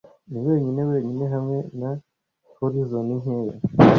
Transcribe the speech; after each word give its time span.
ni 0.31 0.39
wenyine 0.47 0.81
wenyine 0.91 1.25
hamwe 1.33 1.57
na 1.79 1.91
horizon 2.57 3.07
nkeya 3.21 3.55